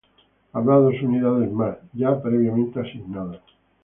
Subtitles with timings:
[0.53, 3.39] Habrá dos unidades más, ya previamente asignadas.